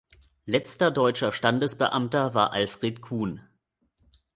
Letzter 0.47 0.89
deutscher 0.89 1.31
Standesbeamter 1.31 2.33
war 2.33 2.53
Alfred 2.53 3.01
Kuhn. 3.01 3.39